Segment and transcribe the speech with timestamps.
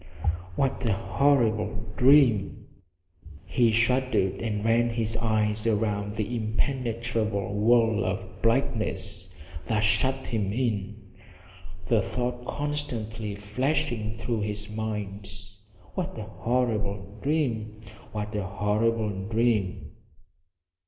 [0.55, 2.65] What a horrible dream!
[3.45, 9.29] He shuddered and ran his eyes around the impenetrable wall of blackness
[9.67, 10.95] that shut him in,
[11.85, 15.31] the thought constantly flashing through his mind,
[15.93, 17.79] what a horrible dream
[18.11, 19.91] what a horrible dream!